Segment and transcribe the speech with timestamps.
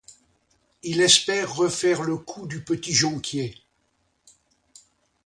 [0.81, 3.53] Il espère refaire le coup du petit Jonquier.